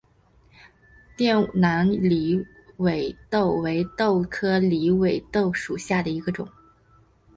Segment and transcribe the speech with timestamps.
[1.15, 2.43] 滇南狸
[2.77, 6.49] 尾豆为豆科狸尾豆属下的一个种。